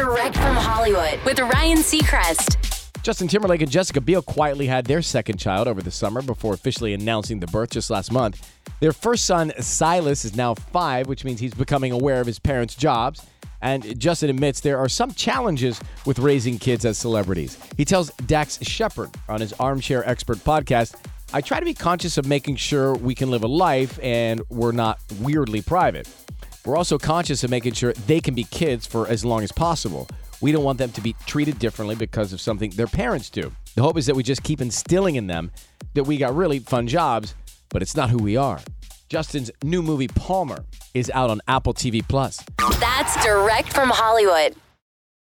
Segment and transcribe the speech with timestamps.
[0.00, 2.90] Direct from Hollywood with Ryan Seacrest.
[3.02, 6.94] Justin Timberlake and Jessica Biel quietly had their second child over the summer before officially
[6.94, 8.50] announcing the birth just last month.
[8.80, 12.74] Their first son, Silas, is now five, which means he's becoming aware of his parents'
[12.76, 13.26] jobs.
[13.60, 17.58] And Justin admits there are some challenges with raising kids as celebrities.
[17.76, 20.96] He tells Dax Shepard on his Armchair Expert podcast
[21.32, 24.72] I try to be conscious of making sure we can live a life and we're
[24.72, 26.08] not weirdly private.
[26.66, 30.08] We're also conscious of making sure they can be kids for as long as possible.
[30.42, 33.52] We don't want them to be treated differently because of something their parents do.
[33.74, 35.52] The hope is that we just keep instilling in them
[35.94, 37.34] that we got really fun jobs,
[37.70, 38.60] but it's not who we are.
[39.08, 40.64] Justin's new movie Palmer
[40.94, 42.44] is out on Apple TV Plus.
[42.78, 44.54] That's direct from Hollywood.